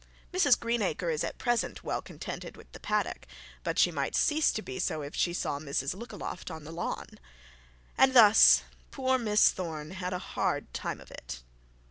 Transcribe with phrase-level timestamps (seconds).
[0.33, 3.27] Mrs Greenacre is at present well contented with the paddock,
[3.63, 7.05] but she might cease to be so if she saw Mrs Lookaloft on the lawn.
[7.99, 11.43] And thus poor Miss Thorne had a hard time of it.